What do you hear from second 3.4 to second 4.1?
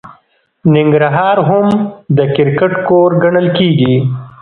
کیږي.